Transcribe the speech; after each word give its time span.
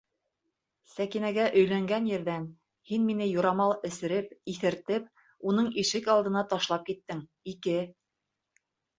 Сәкинәгә 0.91 1.43
өйләнгән 1.59 2.05
ерҙән, 2.11 2.45
һин 2.91 3.03
мине 3.09 3.27
юрамал 3.31 3.73
эсереп, 3.89 4.31
иҫертеп, 4.53 5.05
уның 5.51 5.67
ишек 5.83 6.09
алдына 6.15 6.43
ташлап 6.55 6.87
киттең 6.89 7.21
-ике. 7.51 7.77